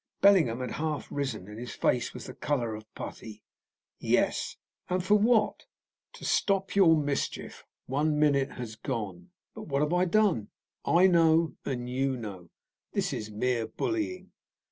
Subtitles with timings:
[0.19, 3.43] Bellingham had half risen, and his face was the colour of putty.
[3.99, 4.57] "Yes."
[4.89, 5.67] "And for what?"
[6.13, 7.65] "To stop your mischief.
[7.85, 10.49] One minute has gone." "But what have I done?"
[10.83, 12.49] "I know and you know."
[12.93, 14.31] "This is mere bullying."